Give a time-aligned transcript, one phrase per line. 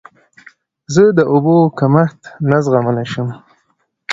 [0.93, 3.27] زه د اوبو کمښت نه زغملی شم.